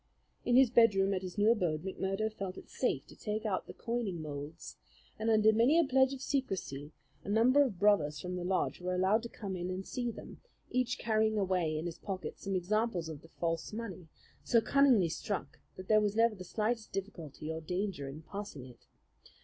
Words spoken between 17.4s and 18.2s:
or danger